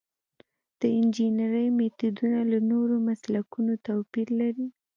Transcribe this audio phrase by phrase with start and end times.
[0.79, 4.67] د انجنیری میتودونه له نورو مسلکونو توپیر لري.